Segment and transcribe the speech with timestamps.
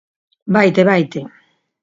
[0.53, 1.21] –Vaite, vaite.